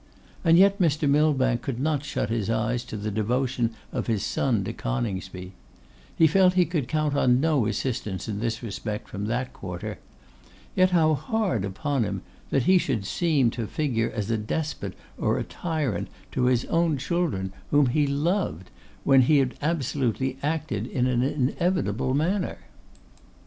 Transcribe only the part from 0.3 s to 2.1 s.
And yet Mr. Millbank could not